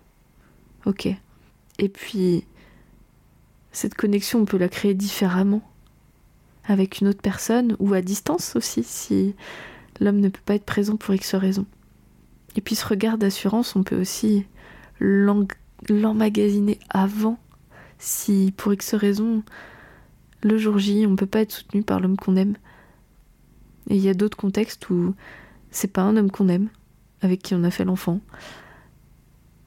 Ok. 0.86 1.10
Et 1.80 1.90
puis, 1.90 2.46
Cette 3.78 3.94
connexion, 3.94 4.40
on 4.40 4.46
peut 4.46 4.58
la 4.58 4.70
créer 4.70 4.96
différemment 4.96 5.62
avec 6.66 7.00
une 7.00 7.10
autre 7.10 7.22
personne 7.22 7.76
ou 7.78 7.94
à 7.94 8.02
distance 8.02 8.56
aussi 8.56 8.84
si 8.84 9.36
l'homme 10.00 10.20
ne 10.20 10.30
peut 10.30 10.42
pas 10.44 10.56
être 10.56 10.66
présent 10.66 10.96
pour 10.96 11.14
X 11.14 11.36
raison. 11.36 11.68
Et 12.56 12.62
puis 12.62 12.74
ce 12.74 12.88
regard 12.88 13.20
d'assurance, 13.20 13.76
on 13.76 13.84
peut 13.84 14.02
aussi 14.02 14.48
l'emmagasiner 15.00 16.80
avant 16.90 17.38
si 18.00 18.52
pour 18.58 18.74
X 18.74 18.96
raison 18.96 19.44
le 20.42 20.58
jour 20.58 20.80
J 20.80 21.06
on 21.06 21.12
ne 21.12 21.16
peut 21.16 21.28
pas 21.28 21.42
être 21.42 21.52
soutenu 21.52 21.84
par 21.84 22.00
l'homme 22.00 22.18
qu'on 22.18 22.36
aime. 22.36 22.56
Et 23.92 23.96
il 23.96 24.02
y 24.02 24.10
a 24.10 24.16
d'autres 24.16 24.38
contextes 24.38 24.90
où 24.90 25.14
c'est 25.70 25.94
pas 25.94 26.02
un 26.02 26.18
homme 26.18 26.32
qu'on 26.32 26.50
aime, 26.50 26.70
avec 27.22 27.44
qui 27.44 27.54
on 27.54 27.64
a 27.64 27.70
fait 27.70 27.86
l'enfant, 27.86 28.22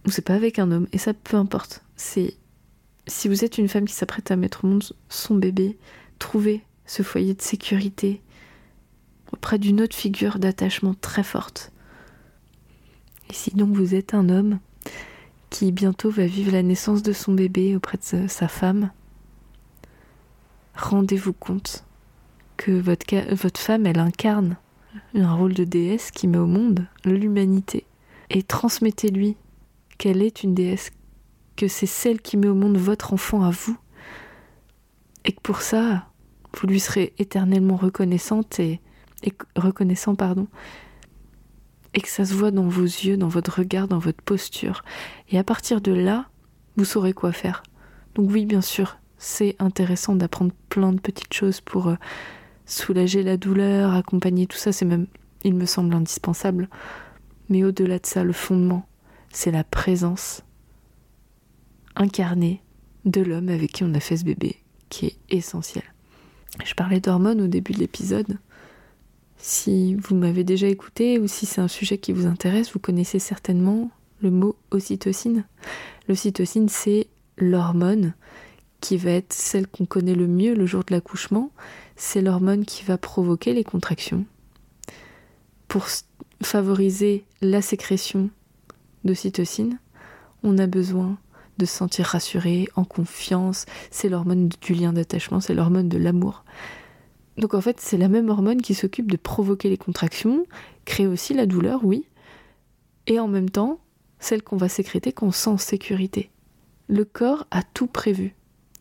ou 0.06 0.10
c'est 0.10 0.22
pas 0.22 0.34
avec 0.34 0.58
un 0.58 0.70
homme, 0.70 0.86
et 0.92 0.98
ça 0.98 1.14
peu 1.14 1.36
importe. 1.36 1.82
C'est 1.96 2.34
si 3.06 3.28
vous 3.28 3.44
êtes 3.44 3.58
une 3.58 3.68
femme 3.68 3.86
qui 3.86 3.94
s'apprête 3.94 4.30
à 4.30 4.36
mettre 4.36 4.64
au 4.64 4.68
monde 4.68 4.84
son 5.08 5.34
bébé, 5.34 5.76
trouvez 6.18 6.62
ce 6.86 7.02
foyer 7.02 7.34
de 7.34 7.42
sécurité 7.42 8.20
auprès 9.32 9.58
d'une 9.58 9.80
autre 9.80 9.96
figure 9.96 10.38
d'attachement 10.38 10.94
très 10.94 11.22
forte. 11.22 11.72
Et 13.28 13.32
si 13.32 13.50
donc 13.50 13.74
vous 13.74 13.94
êtes 13.94 14.14
un 14.14 14.28
homme 14.28 14.58
qui 15.50 15.72
bientôt 15.72 16.10
va 16.10 16.26
vivre 16.26 16.52
la 16.52 16.62
naissance 16.62 17.02
de 17.02 17.12
son 17.12 17.32
bébé 17.32 17.76
auprès 17.76 17.98
de 17.98 18.28
sa 18.28 18.48
femme, 18.48 18.90
rendez-vous 20.74 21.32
compte 21.32 21.84
que 22.56 22.72
votre, 22.72 23.34
votre 23.34 23.60
femme, 23.60 23.86
elle 23.86 23.98
incarne 23.98 24.56
un 25.14 25.34
rôle 25.34 25.54
de 25.54 25.64
déesse 25.64 26.10
qui 26.10 26.26
met 26.26 26.38
au 26.38 26.46
monde 26.46 26.86
l'humanité. 27.04 27.86
Et 28.30 28.42
transmettez-lui 28.42 29.36
qu'elle 30.00 30.22
est 30.22 30.42
une 30.42 30.54
déesse, 30.54 30.92
que 31.56 31.68
c'est 31.68 31.84
celle 31.84 32.22
qui 32.22 32.38
met 32.38 32.48
au 32.48 32.54
monde 32.54 32.78
votre 32.78 33.12
enfant 33.12 33.42
à 33.42 33.50
vous. 33.50 33.76
Et 35.26 35.32
que 35.32 35.40
pour 35.42 35.60
ça, 35.60 36.06
vous 36.58 36.66
lui 36.66 36.80
serez 36.80 37.12
éternellement 37.18 37.76
reconnaissante 37.76 38.60
et, 38.60 38.80
reconnaissant, 39.56 40.14
pardon, 40.14 40.48
et 41.92 42.00
que 42.00 42.08
ça 42.08 42.24
se 42.24 42.32
voit 42.32 42.50
dans 42.50 42.66
vos 42.66 42.84
yeux, 42.84 43.18
dans 43.18 43.28
votre 43.28 43.58
regard, 43.58 43.88
dans 43.88 43.98
votre 43.98 44.22
posture. 44.22 44.84
Et 45.28 45.38
à 45.38 45.44
partir 45.44 45.82
de 45.82 45.92
là, 45.92 46.30
vous 46.76 46.86
saurez 46.86 47.12
quoi 47.12 47.32
faire. 47.32 47.62
Donc 48.14 48.30
oui, 48.30 48.46
bien 48.46 48.62
sûr, 48.62 48.96
c'est 49.18 49.54
intéressant 49.58 50.16
d'apprendre 50.16 50.52
plein 50.70 50.94
de 50.94 51.00
petites 51.00 51.34
choses 51.34 51.60
pour 51.60 51.88
euh, 51.88 51.96
soulager 52.64 53.22
la 53.22 53.36
douleur, 53.36 53.92
accompagner 53.92 54.46
tout 54.46 54.56
ça, 54.56 54.72
c'est 54.72 54.86
même, 54.86 55.08
il 55.44 55.54
me 55.54 55.66
semble, 55.66 55.94
indispensable. 55.94 56.70
Mais 57.50 57.64
au-delà 57.64 57.98
de 57.98 58.06
ça, 58.06 58.24
le 58.24 58.32
fondement, 58.32 58.86
c'est 59.30 59.50
la 59.50 59.64
présence 59.64 60.42
incarnée 61.96 62.62
de 63.04 63.20
l'homme 63.20 63.48
avec 63.48 63.72
qui 63.72 63.84
on 63.84 63.94
a 63.94 64.00
fait 64.00 64.16
ce 64.16 64.24
bébé, 64.24 64.56
qui 64.88 65.06
est 65.06 65.16
essentiel. 65.30 65.84
Je 66.64 66.74
parlais 66.74 67.00
d'hormones 67.00 67.40
au 67.40 67.46
début 67.46 67.72
de 67.72 67.78
l'épisode. 67.78 68.38
Si 69.38 69.94
vous 69.94 70.14
m'avez 70.14 70.44
déjà 70.44 70.66
écouté 70.66 71.18
ou 71.18 71.26
si 71.26 71.46
c'est 71.46 71.60
un 71.60 71.68
sujet 71.68 71.98
qui 71.98 72.12
vous 72.12 72.26
intéresse, 72.26 72.72
vous 72.72 72.78
connaissez 72.78 73.18
certainement 73.18 73.90
le 74.20 74.30
mot 74.30 74.56
ocytocine. 74.70 75.44
L'ocytocine, 76.08 76.68
c'est 76.68 77.06
l'hormone 77.38 78.14
qui 78.80 78.96
va 78.96 79.10
être 79.10 79.32
celle 79.32 79.66
qu'on 79.66 79.86
connaît 79.86 80.14
le 80.14 80.26
mieux 80.26 80.54
le 80.54 80.66
jour 80.66 80.84
de 80.84 80.92
l'accouchement. 80.92 81.50
C'est 81.96 82.20
l'hormone 82.20 82.64
qui 82.64 82.84
va 82.84 82.98
provoquer 82.98 83.54
les 83.54 83.64
contractions. 83.64 84.24
Pour 85.68 85.86
favoriser 86.42 87.24
la 87.40 87.62
sécrétion 87.62 88.30
d'ocytocine, 89.04 89.78
on 90.42 90.58
a 90.58 90.66
besoin 90.66 91.18
de 91.58 91.66
se 91.66 91.76
sentir 91.76 92.06
rassuré, 92.06 92.68
en 92.74 92.84
confiance. 92.84 93.66
C'est 93.90 94.08
l'hormone 94.08 94.48
du 94.60 94.74
lien 94.74 94.92
d'attachement, 94.92 95.40
c'est 95.40 95.54
l'hormone 95.54 95.88
de 95.88 95.98
l'amour. 95.98 96.44
Donc 97.36 97.54
en 97.54 97.60
fait, 97.60 97.80
c'est 97.80 97.96
la 97.96 98.08
même 98.08 98.28
hormone 98.28 98.62
qui 98.62 98.74
s'occupe 98.74 99.10
de 99.10 99.16
provoquer 99.16 99.68
les 99.68 99.76
contractions, 99.76 100.46
créer 100.84 101.06
aussi 101.06 101.34
la 101.34 101.46
douleur, 101.46 101.84
oui, 101.84 102.06
et 103.06 103.18
en 103.20 103.28
même 103.28 103.50
temps, 103.50 103.80
celle 104.18 104.42
qu'on 104.42 104.56
va 104.56 104.68
sécréter 104.68 105.12
quand 105.12 105.26
on 105.26 105.32
sent 105.32 105.50
en 105.50 105.58
sécurité. 105.58 106.30
Le 106.88 107.04
corps 107.04 107.46
a 107.50 107.62
tout 107.62 107.86
prévu. 107.86 108.34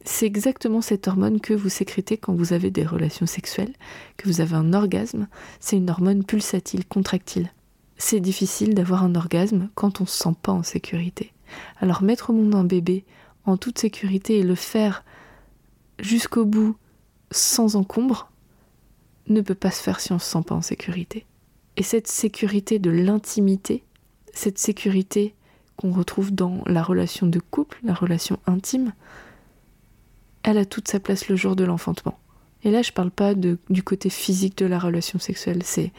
C'est 0.04 0.26
exactement 0.26 0.82
cette 0.82 1.08
hormone 1.08 1.40
que 1.40 1.54
vous 1.54 1.70
sécrétez 1.70 2.18
quand 2.18 2.34
vous 2.34 2.54
avez 2.54 2.72
des 2.72 2.86
relations 2.86 3.26
sexuelles, 3.26 3.74
que 4.18 4.28
vous 4.28 4.42
avez 4.42 4.56
un 4.56 4.74
orgasme. 4.74 5.28
C'est 5.60 5.78
une 5.78 5.90
hormone 5.90 6.24
pulsatile, 6.24 6.86
contractile. 6.86 7.52
C'est 8.02 8.22
difficile 8.22 8.74
d'avoir 8.74 9.04
un 9.04 9.14
orgasme 9.14 9.70
quand 9.76 10.00
on 10.00 10.06
ne 10.06 10.10
se 10.10 10.18
sent 10.18 10.36
pas 10.42 10.54
en 10.54 10.64
sécurité. 10.64 11.34
Alors 11.82 12.02
mettre 12.02 12.30
au 12.30 12.34
monde 12.34 12.56
un 12.56 12.64
bébé 12.64 13.04
en 13.46 13.58
toute 13.58 13.78
sécurité 13.78 14.40
et 14.40 14.44
le 14.44 14.56
faire 14.56 15.04
jusqu'au 16.00 16.46
bout 16.46 16.78
sans 17.30 17.76
encombre, 17.76 18.32
ne 19.28 19.42
peut 19.42 19.54
pas 19.54 19.70
se 19.70 19.84
faire 19.84 20.00
si 20.00 20.14
on 20.14 20.16
ne 20.16 20.20
se 20.20 20.32
sent 20.32 20.44
pas 20.48 20.56
en 20.56 20.62
sécurité. 20.62 21.26
Et 21.76 21.84
cette 21.84 22.08
sécurité 22.08 22.80
de 22.80 22.90
l'intimité, 22.90 23.84
cette 24.34 24.58
sécurité 24.58 25.36
qu'on 25.76 25.92
retrouve 25.92 26.32
dans 26.32 26.64
la 26.66 26.82
relation 26.82 27.28
de 27.28 27.40
couple, 27.40 27.80
la 27.84 27.94
relation 27.94 28.40
intime, 28.48 28.94
elle 30.44 30.58
a 30.58 30.66
toute 30.66 30.88
sa 30.88 31.02
place 31.02 31.28
le 31.28 31.36
jour 31.36 31.56
de 31.58 31.66
l'enfantement. 31.66 32.18
Et 32.64 32.72
là, 32.72 32.82
je 32.82 32.94
parle 32.94 33.12
pas 33.12 33.34
du 33.36 33.84
côté 33.84 34.10
physique 34.10 34.58
de 34.58 34.66
la 34.66 34.80
relation 34.80 35.20
sexuelle, 35.20 35.64
c'est 35.64 35.92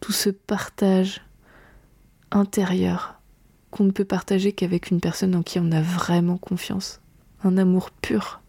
tout 0.00 0.12
ce 0.12 0.30
partage 0.30 1.22
intérieur 2.34 3.20
qu'on 3.70 3.84
ne 3.84 3.90
peut 3.90 4.04
partager 4.04 4.52
qu'avec 4.52 4.90
une 4.90 5.00
personne 5.00 5.34
en 5.34 5.42
qui 5.42 5.58
on 5.58 5.72
a 5.72 5.80
vraiment 5.80 6.36
confiance. 6.36 7.00
Un 7.42 7.56
amour 7.56 7.90
pur, 7.90 8.40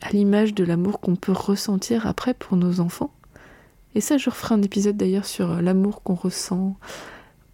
à 0.00 0.10
l'image 0.10 0.54
de 0.54 0.64
l'amour 0.64 1.00
qu'on 1.00 1.16
peut 1.16 1.32
ressentir 1.32 2.06
après 2.06 2.34
pour 2.34 2.56
nos 2.56 2.80
enfants. 2.80 3.12
Et 3.94 4.00
ça, 4.00 4.16
je 4.16 4.30
referai 4.30 4.54
un 4.54 4.62
épisode 4.62 4.96
d'ailleurs 4.96 5.26
sur 5.26 5.52
euh, 5.52 5.60
l'amour 5.60 6.02
qu'on 6.02 6.14
ressent 6.14 6.76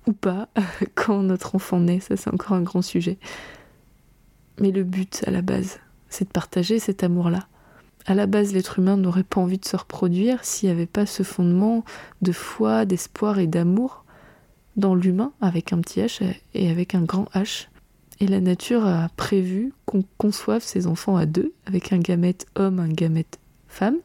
ou 0.06 0.12
pas 0.12 0.48
quand 0.94 1.22
notre 1.22 1.54
enfant 1.54 1.80
naît. 1.80 2.00
Ça, 2.00 2.16
c'est 2.16 2.32
encore 2.32 2.52
un 2.52 2.62
grand 2.62 2.82
sujet. 2.82 3.18
Mais 4.60 4.70
le 4.70 4.84
but, 4.84 5.22
à 5.26 5.30
la 5.30 5.42
base, 5.42 5.80
c'est 6.08 6.26
de 6.26 6.32
partager 6.32 6.78
cet 6.78 7.02
amour-là. 7.02 7.46
À 8.06 8.14
la 8.14 8.26
base, 8.26 8.54
l'être 8.54 8.78
humain 8.78 8.96
n'aurait 8.96 9.22
pas 9.22 9.40
envie 9.40 9.58
de 9.58 9.66
se 9.66 9.76
reproduire 9.76 10.44
s'il 10.44 10.68
n'y 10.68 10.74
avait 10.74 10.86
pas 10.86 11.04
ce 11.04 11.22
fondement 11.22 11.84
de 12.22 12.32
foi, 12.32 12.86
d'espoir 12.86 13.38
et 13.38 13.46
d'amour 13.46 14.04
dans 14.78 14.94
l'humain, 14.94 15.32
avec 15.40 15.72
un 15.72 15.80
petit 15.80 16.00
H 16.00 16.22
et 16.54 16.70
avec 16.70 16.94
un 16.94 17.02
grand 17.02 17.28
H. 17.34 17.66
Et 18.20 18.26
la 18.26 18.40
nature 18.40 18.86
a 18.86 19.10
prévu 19.16 19.72
qu'on 19.84 20.04
conçoive 20.16 20.62
ses 20.62 20.86
enfants 20.86 21.16
à 21.16 21.26
deux, 21.26 21.52
avec 21.66 21.92
un 21.92 21.98
gamète 21.98 22.46
homme, 22.56 22.80
un 22.80 22.88
gamète 22.88 23.38
femme. 23.68 23.98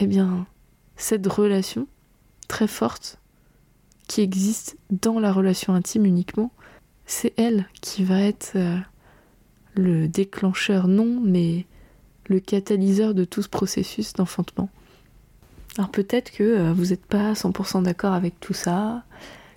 Eh 0.00 0.06
bien, 0.06 0.46
cette 0.96 1.26
relation 1.26 1.86
très 2.48 2.66
forte 2.66 3.18
qui 4.08 4.20
existe 4.20 4.76
dans 4.90 5.18
la 5.18 5.32
relation 5.32 5.74
intime 5.74 6.04
uniquement, 6.04 6.52
c'est 7.06 7.32
elle 7.36 7.66
qui 7.80 8.04
va 8.04 8.20
être 8.20 8.52
euh, 8.56 8.78
le 9.74 10.08
déclencheur, 10.08 10.88
non, 10.88 11.20
mais 11.22 11.66
le 12.28 12.40
catalyseur 12.40 13.14
de 13.14 13.24
tout 13.24 13.42
ce 13.42 13.48
processus 13.48 14.14
d'enfantement. 14.14 14.68
Alors 15.76 15.90
peut-être 15.90 16.30
que 16.30 16.42
euh, 16.42 16.72
vous 16.72 16.86
n'êtes 16.86 17.04
pas 17.04 17.32
100% 17.32 17.82
d'accord 17.82 18.12
avec 18.12 18.38
tout 18.38 18.52
ça, 18.52 19.04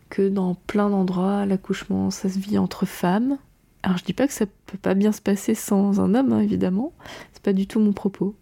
que 0.10 0.28
dans 0.28 0.56
plein 0.56 0.90
d'endroits, 0.90 1.46
l'accouchement, 1.46 2.10
ça 2.10 2.30
se 2.30 2.40
vit 2.40 2.58
entre 2.58 2.86
femmes. 2.86 3.38
Alors 3.84 3.98
je 3.98 4.04
dis 4.04 4.14
pas 4.14 4.28
que 4.28 4.34
ça 4.34 4.46
peut 4.66 4.78
pas 4.78 4.96
bien 4.96 5.12
se 5.12 5.22
passer 5.22 5.54
sans 5.54 6.00
un 6.00 6.16
homme, 6.16 6.34
hein, 6.34 6.40
évidemment. 6.40 6.94
C'est 7.34 7.44
pas 7.44 7.54
du 7.54 7.68
tout 7.68 7.80
mon 7.80 7.94
propos. 7.94 8.36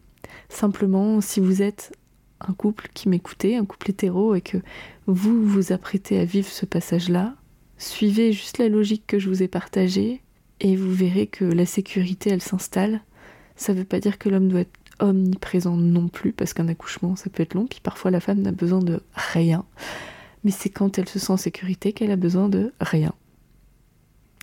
Simplement, 0.48 1.20
si 1.22 1.40
vous 1.40 1.62
êtes 1.62 1.92
un 2.40 2.54
couple 2.54 2.90
qui 2.94 3.10
m'écoutait, 3.10 3.56
un 3.56 3.66
couple 3.66 3.92
hétéro, 3.92 4.36
et 4.36 4.42
que 4.42 4.58
vous 5.06 5.46
vous 5.46 5.72
apprêtez 5.74 6.20
à 6.20 6.26
vivre 6.26 6.48
ce 6.48 6.66
passage-là, 6.66 7.36
suivez 7.78 8.32
juste 8.32 8.58
la 8.58 8.70
logique 8.70 9.04
que 9.08 9.20
je 9.20 9.30
vous 9.30 9.44
ai 9.44 9.48
partagée, 9.48 10.22
et 10.62 10.76
vous 10.76 10.94
verrez 10.94 11.28
que 11.28 11.44
la 11.44 11.66
sécurité, 11.66 12.30
elle 12.30 12.42
s'installe. 12.42 13.02
Ça 13.58 13.74
veut 13.74 13.84
pas 13.84 14.00
dire 14.00 14.18
que 14.18 14.30
l'homme 14.30 14.48
doit 14.48 14.62
être 14.62 14.80
omniprésent 15.00 15.76
non 15.78 16.08
plus, 16.08 16.34
parce 16.34 16.54
qu'un 16.54 16.68
accouchement, 16.68 17.16
ça 17.16 17.30
peut 17.30 17.44
être 17.44 17.54
long, 17.54 17.68
puis 17.68 17.80
parfois 17.82 18.12
la 18.12 18.20
femme 18.20 18.42
n'a 18.42 18.52
besoin 18.52 18.80
de 18.80 19.02
rien. 19.14 19.66
Mais 20.44 20.52
c'est 20.52 20.70
quand 20.70 20.98
elle 20.98 21.10
se 21.10 21.20
sent 21.20 21.34
en 21.34 21.38
sécurité 21.38 21.94
qu'elle 21.94 22.12
a 22.12 22.16
besoin 22.16 22.50
de 22.50 22.74
rien. 22.80 23.14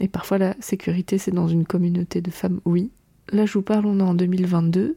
Et 0.01 0.09
parfois 0.09 0.39
la 0.39 0.57
sécurité, 0.61 1.19
c'est 1.19 1.31
dans 1.31 1.49
une 1.49 1.65
communauté 1.65 2.21
de 2.21 2.31
femmes, 2.31 2.61
oui. 2.65 2.91
Là, 3.31 3.47
je 3.47 3.53
vous 3.53 3.63
parle, 3.63 3.87
on 3.87 4.01
est 4.01 4.03
en 4.03 4.15
2022. 4.15 4.97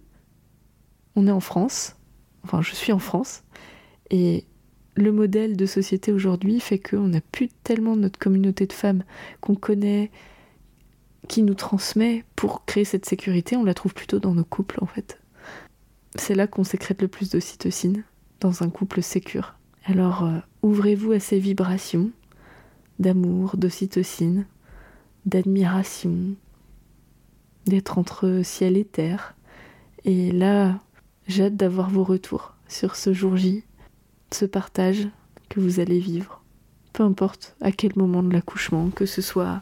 On 1.15 1.27
est 1.27 1.31
en 1.31 1.39
France, 1.39 1.95
enfin 2.43 2.62
je 2.62 2.75
suis 2.75 2.91
en 2.91 3.00
France, 3.00 3.43
et 4.12 4.43
le 4.95 5.12
modèle 5.12 5.55
de 5.55 5.65
société 5.65 6.12
aujourd'hui 6.12 6.59
fait 6.59 6.79
qu'on 6.79 7.07
n'a 7.07 7.21
plus 7.21 7.50
tellement 7.63 7.95
notre 7.95 8.19
communauté 8.19 8.67
de 8.67 8.74
femmes 8.74 9.03
qu'on 9.39 9.55
connaît, 9.55 10.12
qui 11.29 11.41
nous 11.41 11.53
transmet 11.53 12.24
pour 12.35 12.65
créer 12.65 12.85
cette 12.85 13.05
sécurité, 13.05 13.55
on 13.55 13.63
la 13.63 13.74
trouve 13.74 13.93
plutôt 13.93 14.19
dans 14.19 14.33
nos 14.33 14.43
couples 14.43 14.77
en 14.81 14.85
fait. 14.85 15.19
C'est 16.15 16.36
là 16.36 16.48
qu'on 16.48 16.63
sécrète 16.63 17.01
le 17.01 17.07
plus 17.07 17.29
d'ocytocine, 17.29 18.03
dans 18.39 18.63
un 18.63 18.69
couple 18.69 19.01
sécure. 19.01 19.55
Alors 19.86 20.24
euh, 20.24 20.39
ouvrez-vous 20.62 21.12
à 21.12 21.19
ces 21.19 21.39
vibrations 21.39 22.12
d'amour, 23.00 23.57
d'ocytocine, 23.57 24.45
d'admiration, 25.25 26.36
d'être 27.65 27.98
entre 27.98 28.41
ciel 28.43 28.77
et 28.77 28.86
terre. 28.86 29.36
Et 30.05 30.31
là, 30.31 30.79
j'ai 31.27 31.45
hâte 31.45 31.55
d'avoir 31.55 31.89
vos 31.89 32.03
retours 32.03 32.53
sur 32.67 32.95
ce 32.95 33.13
jour 33.13 33.36
J, 33.36 33.63
ce 34.31 34.45
partage 34.45 35.07
que 35.50 35.60
vous 35.60 35.79
allez 35.79 36.00
vivre. 36.00 36.41
Peu 36.93 37.03
importe 37.03 37.55
à 37.60 37.72
quel 37.72 37.91
moment 37.95 38.24
de 38.24 38.31
l'accouchement, 38.31 38.89
que 38.89 39.05
ce 39.05 39.22
soit 39.22 39.62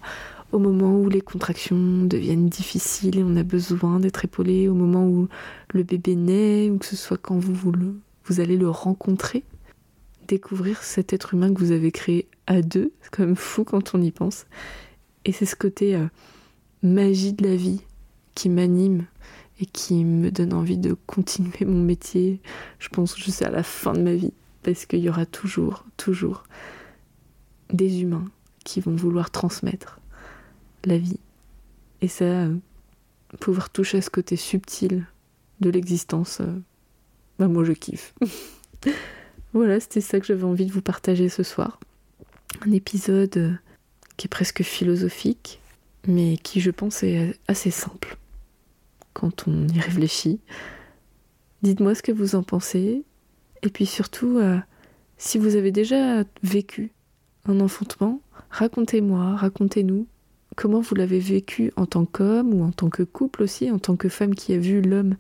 au 0.54 0.60
moment 0.60 0.96
où 1.00 1.10
les 1.10 1.22
contractions 1.22 2.06
deviennent 2.06 2.48
difficiles 2.48 3.18
et 3.18 3.24
on 3.24 3.36
a 3.36 3.44
besoin 3.44 4.00
d'être 4.00 4.24
épaulé, 4.24 4.70
au 4.70 4.76
moment 4.76 5.08
où 5.08 5.28
le 5.74 5.84
bébé 5.84 6.16
naît, 6.16 6.70
ou 6.70 6.78
que 6.78 6.86
ce 6.86 6.96
soit 6.96 7.18
quand 7.18 7.40
vous, 7.40 7.72
vous, 8.26 8.40
allez 8.40 8.56
le 8.56 8.70
rencontrer, 8.70 9.44
découvrir 10.28 10.84
cet 10.84 11.12
être 11.12 11.34
humain 11.34 11.52
que 11.52 11.60
vous 11.60 11.72
avez 11.72 11.92
créé 11.92 12.28
à 12.46 12.62
deux, 12.62 12.92
c'est 13.02 13.10
quand 13.10 13.26
même 13.26 13.36
fou 13.36 13.64
quand 13.64 13.96
on 13.96 14.02
y 14.02 14.12
pense. 14.12 14.46
Et 15.26 15.32
c'est 15.32 15.48
ce 15.48 15.56
côté 15.56 15.96
euh, 15.96 16.06
magie 16.84 17.34
de 17.34 17.48
la 17.48 17.56
vie 17.56 17.82
qui 18.36 18.50
m'anime 18.50 19.06
et 19.60 19.66
qui 19.66 20.06
me 20.06 20.30
donne 20.30 20.54
envie 20.54 20.78
de 20.78 20.94
continuer 21.08 21.66
mon 21.66 21.82
métier, 21.82 22.42
je 22.78 22.90
pense 22.90 23.18
jusqu'à 23.18 23.50
la 23.50 23.64
fin 23.64 23.94
de 23.94 24.02
ma 24.02 24.14
vie, 24.14 24.34
parce 24.62 24.86
qu'il 24.86 25.00
y 25.00 25.10
aura 25.10 25.26
toujours, 25.26 25.86
toujours 25.98 26.44
des 27.72 28.02
humains 28.02 28.26
qui 28.64 28.82
vont 28.82 28.96
vouloir 28.96 29.32
transmettre 29.32 30.00
la 30.86 30.98
vie. 30.98 31.20
Et 32.02 32.08
ça, 32.08 32.26
euh, 32.26 32.56
pouvoir 33.40 33.70
toucher 33.70 34.00
à 34.00 34.02
ce 34.02 34.10
côté 34.10 34.36
subtil 34.36 35.06
de 35.60 35.70
l'existence, 35.70 36.40
euh, 36.42 36.60
bah 37.40 37.48
moi 37.48 37.64
je 37.64 37.74
kiffe. 37.74 38.14
voilà, 39.54 39.80
c'était 39.80 40.02
ça 40.02 40.20
que 40.20 40.26
j'avais 40.26 40.44
envie 40.44 40.66
de 40.66 40.72
vous 40.72 40.82
partager 40.82 41.30
ce 41.30 41.44
soir. 41.44 41.80
Un 42.66 42.72
épisode 42.72 43.38
euh, 43.38 43.54
qui 44.18 44.28
est 44.28 44.30
presque 44.30 44.64
philosophique, 44.64 45.60
mais 46.08 46.38
qui 46.38 46.60
je 46.60 46.72
pense 46.72 47.04
est 47.04 47.40
assez 47.48 47.72
simple 47.72 48.18
quand 49.14 49.48
on 49.48 49.68
y 49.68 49.80
réfléchit. 49.80 50.40
Dites-moi 51.62 51.96
ce 51.96 52.04
que 52.04 52.12
vous 52.12 52.36
en 52.36 52.44
pensez, 52.44 53.04
et 53.62 53.70
puis 53.70 53.86
surtout, 53.86 54.42
si 55.18 55.38
vous 55.38 55.56
avez 55.56 55.72
déjà 55.72 56.26
vécu 56.42 56.92
un 57.46 57.62
enfantement, 57.62 58.20
racontez-moi, 58.50 59.38
racontez-nous 59.38 60.08
comment 60.56 60.82
vous 60.82 60.96
l'avez 60.96 61.20
vécu 61.20 61.72
en 61.76 61.86
tant 61.86 62.06
qu'homme 62.06 62.54
ou 62.54 62.64
en 62.64 62.72
tant 62.72 62.90
que 62.90 63.04
couple 63.04 63.44
aussi, 63.44 63.72
en 63.72 63.80
tant 63.80 63.96
que 63.96 64.10
femme 64.10 64.36
qui 64.36 64.54
a 64.54 64.58
vu 64.58 64.82
l'homme 64.82 65.16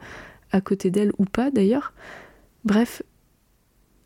à 0.52 0.62
côté 0.62 0.92
d'elle 0.92 1.12
ou 1.18 1.25
pas 1.25 1.52
d'ailleurs. 1.52 1.94
Bref, 2.63 3.02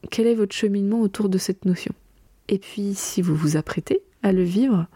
quel 0.10 0.27
est 0.27 0.36
votre 0.36 0.55
cheminement 0.55 1.01
autour 1.01 1.29
de 1.29 1.38
cette 1.38 1.65
notion? 1.65 1.93
Et 2.48 2.60
puis, 2.60 2.93
si 2.96 3.22
vous 3.22 3.36
vous 3.36 3.57
apprêtez 3.57 4.01
à 4.24 4.31
le 4.31 4.43
vivre 4.43 4.88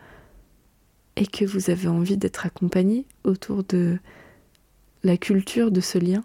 et 1.18 1.26
que 1.26 1.46
vous 1.46 1.70
avez 1.70 1.88
envie 1.88 2.18
d'être 2.18 2.46
accompagné 2.46 3.06
autour 3.24 3.64
de 3.64 3.98
la 5.04 5.18
culture 5.18 5.72
de 5.72 5.82
ce 5.82 5.98
lien, 5.98 6.24